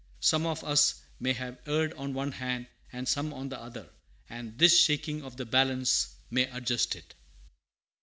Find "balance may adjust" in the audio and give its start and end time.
5.45-6.95